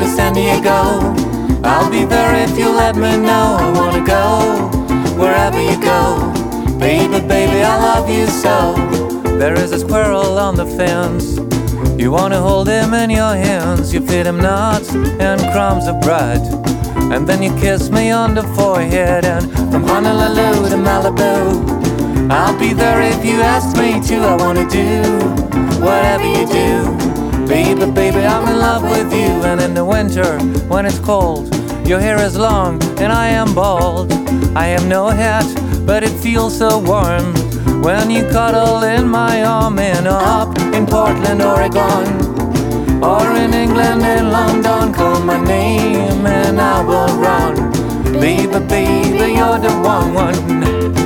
[0.00, 1.14] to San Diego.
[1.62, 3.56] I'll be there if you let me know.
[3.60, 4.68] I wanna go
[5.20, 6.32] wherever you go.
[6.78, 8.74] Baby, baby, I love you so.
[9.38, 11.36] There is a squirrel on the fence.
[12.00, 13.92] You wanna hold him in your hands.
[13.92, 16.40] You feed him nuts and crumbs of bread.
[17.12, 19.26] And then you kiss me on the forehead.
[19.26, 24.16] And from Honolulu to Malibu, I'll be there if you ask me to.
[24.32, 25.02] I wanna do
[25.84, 27.09] whatever you do.
[27.50, 29.42] Baby, baby, I'm in love with you.
[29.42, 31.52] And in the winter, when it's cold,
[31.84, 34.12] your hair is long and I am bald.
[34.56, 35.44] I have no hat,
[35.84, 37.34] but it feels so warm
[37.82, 39.80] when you cuddle in my arm.
[39.80, 42.06] And up in Portland, Oregon,
[43.02, 47.72] or in England, in London, call my name and I will run.
[48.12, 50.14] Baby, baby, you're the one.
[50.14, 50.99] one.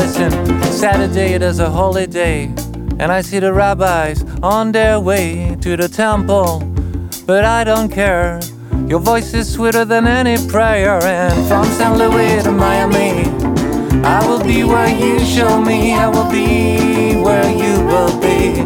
[0.00, 2.44] Saturday it is a holy day,
[2.98, 6.60] and I see the rabbis on their way to the temple.
[7.26, 8.40] But I don't care,
[8.88, 11.02] your voice is sweeter than any prayer.
[11.02, 11.98] And from St.
[11.98, 13.28] Louis to Miami,
[14.02, 18.64] I will be where you show me, I will be where you will be.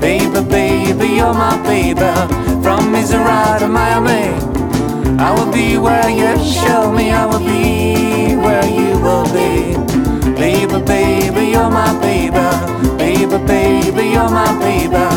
[0.00, 2.12] Baby, baby, you're my baby.
[2.60, 4.34] From Missouri to Miami,
[5.20, 10.11] I will be where you show me, I will be where you will be.
[10.72, 12.96] Baby, baby, you're my baby.
[12.96, 15.11] Baby, baby, you're my baby.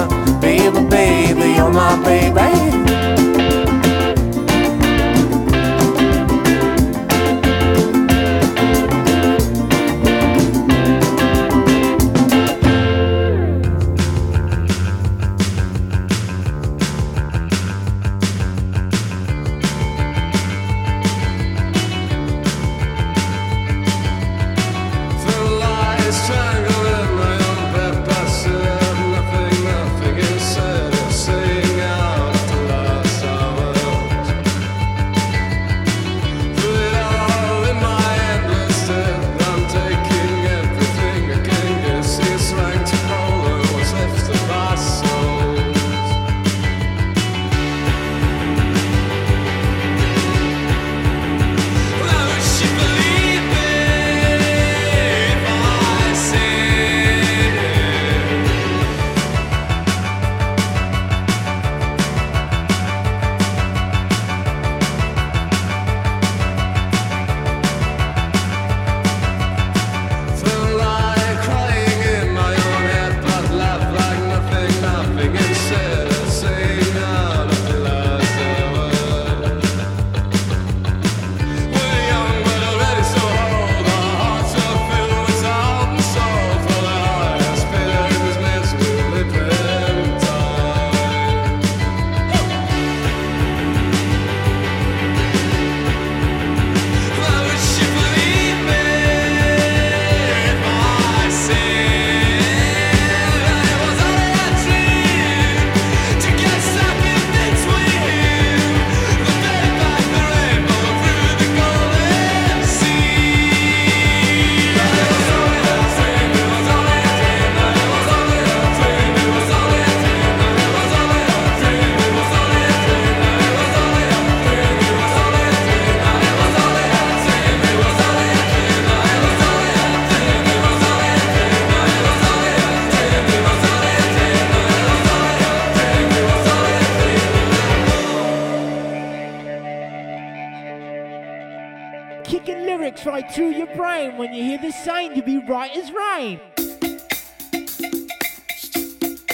[142.26, 144.18] kicking lyrics right through your brain.
[144.18, 146.40] When you hear this sound, you'll be right as rain.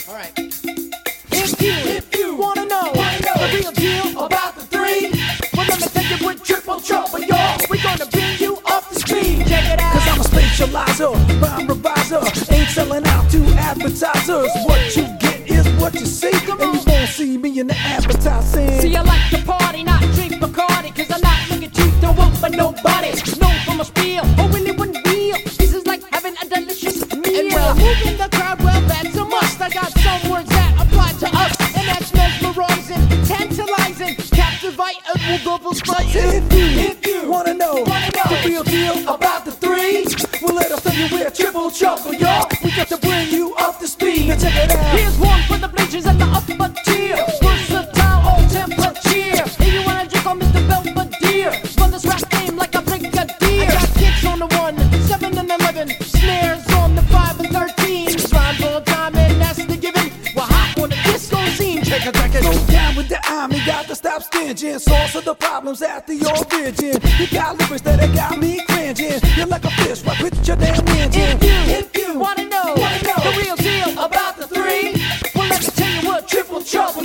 [0.08, 0.32] All right.
[1.32, 5.10] If you, if you wanna know, know the real deal about the three,
[5.56, 7.58] well let me take it with triple trouble, y'all.
[7.70, 9.46] We're gonna bring you off the screen.
[9.46, 9.94] Check it out.
[9.94, 14.52] Cause I'm a spatializer, rhyme reviser, ain't selling out to advertisers.
[14.66, 18.82] What you get is what you see, and you won't see me in the advertising.
[18.82, 20.01] See, I like the party, not
[22.84, 23.12] body.
[23.40, 25.38] No from a spiel, or when it would real.
[25.58, 27.40] This is like having a delicious meal.
[27.40, 29.62] And well, moving the crowd, well, that's a must.
[29.62, 35.74] I got some words that apply to us, and that's mesmerizing, tantalizing, captivating, will double
[35.74, 36.16] spice.
[36.16, 40.06] If you, if you wanna know, wanna know the real deal about the three,
[40.42, 42.14] we'll let us fill you with triple trouble.
[63.62, 64.80] You got to stop stinging.
[64.80, 66.98] Source of the problems at the origin.
[67.20, 69.22] You got lyrics that have got me cringing.
[69.38, 71.38] You're like a fish right with your damn engine.
[71.38, 74.98] If you, if you wanna know, wanna know the real deal about the three,
[75.36, 77.04] well let me tell you what triple trouble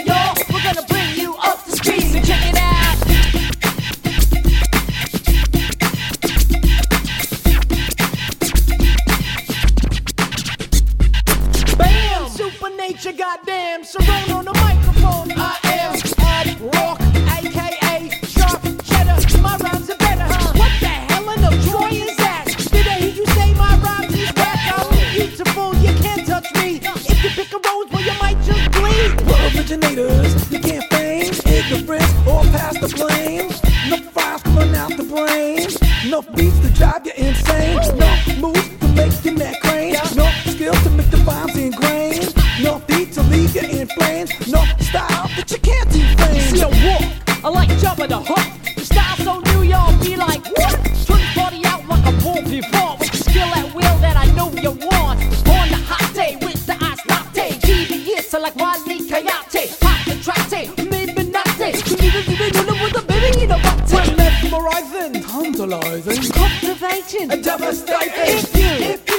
[58.37, 61.83] so like Wally Coyote, hot and trotty, maybe not this.
[61.83, 63.91] Baby, you know what?
[63.91, 68.37] We're mesmerizing, tantalizing, captivating, devastating.
[68.37, 69.16] If you, if you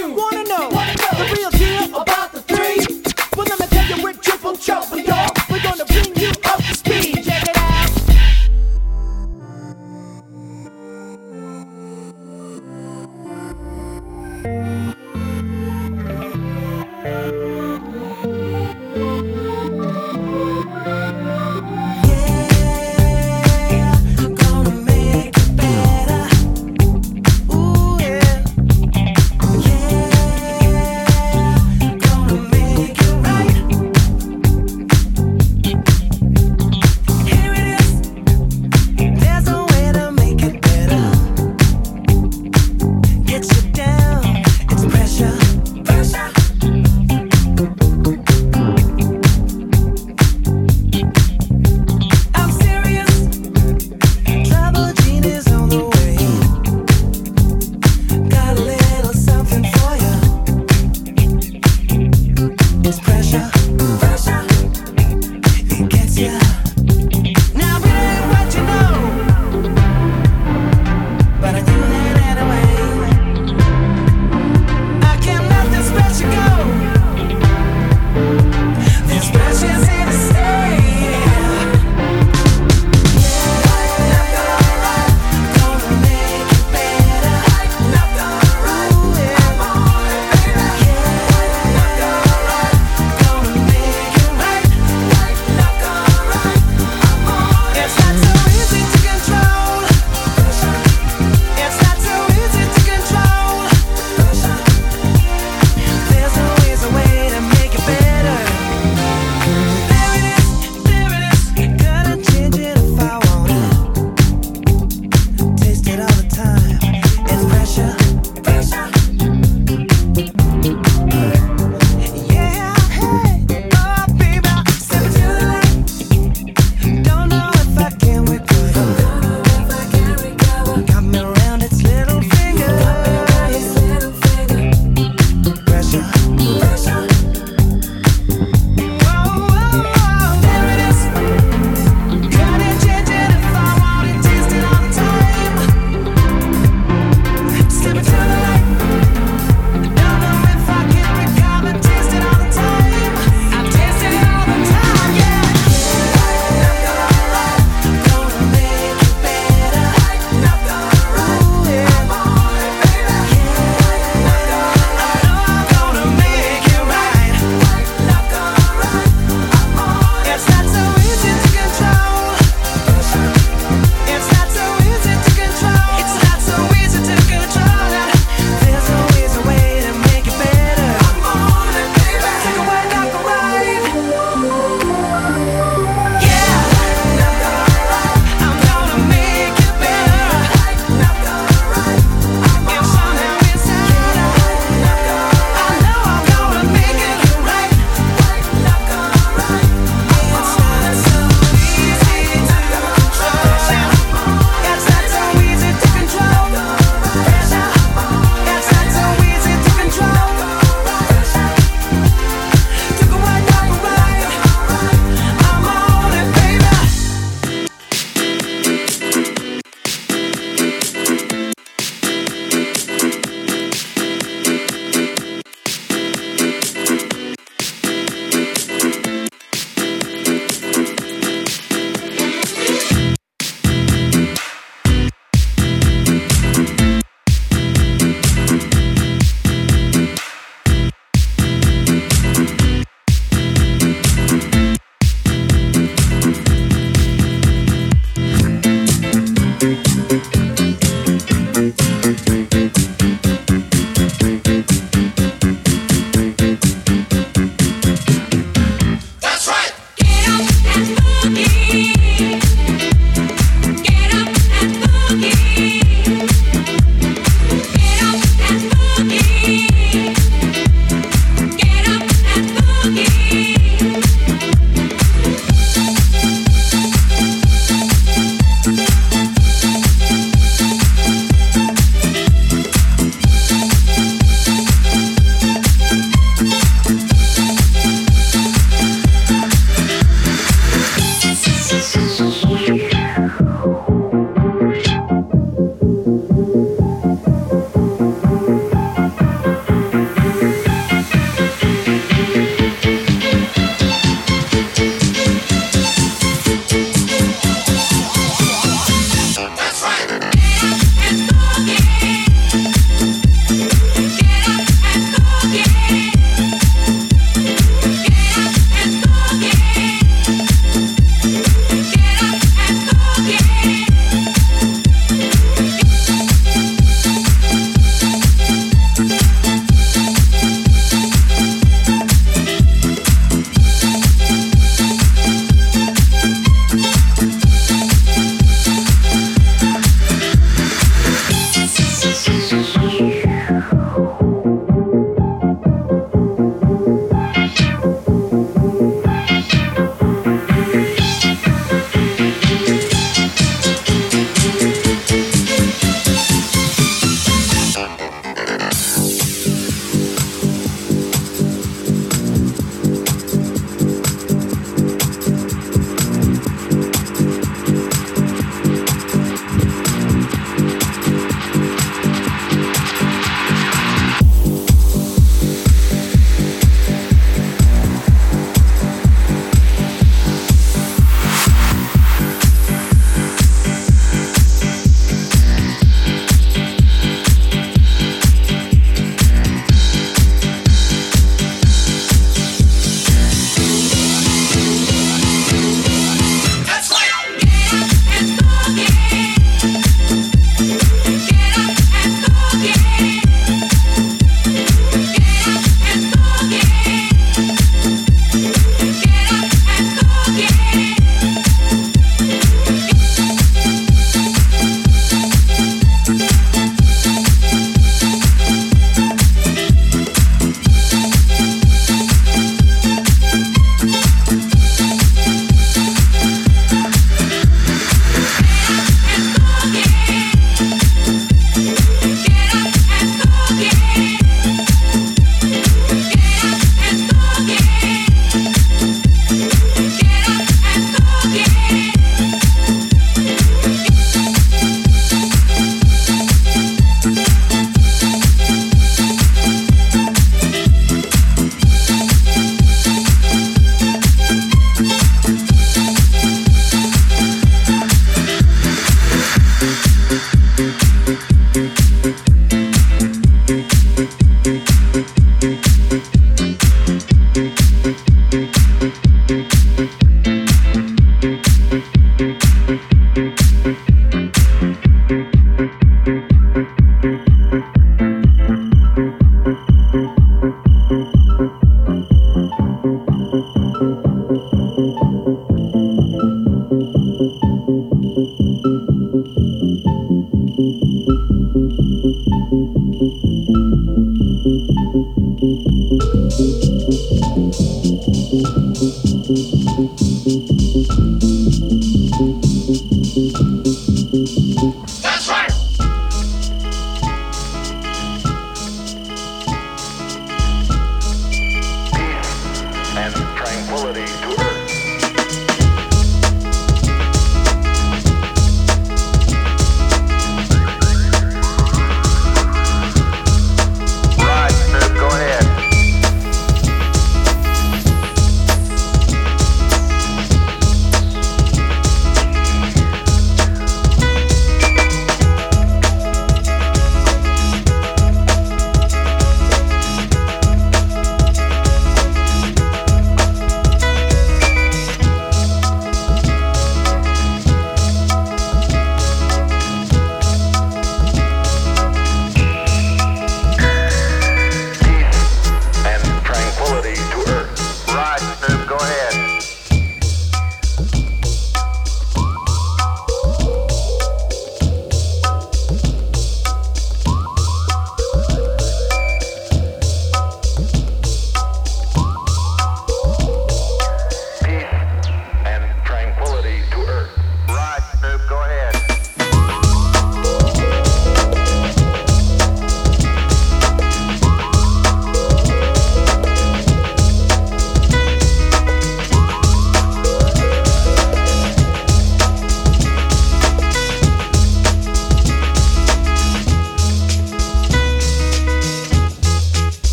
[342.78, 343.17] Mm-hmm.